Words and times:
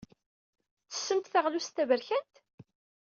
Tettessemt 0.83 1.31
taɣlust 1.33 1.75
taberkant? 1.75 2.33